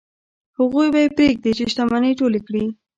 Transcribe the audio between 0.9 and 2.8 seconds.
به یې پرېږدي چې شتمنۍ ټولې کړي.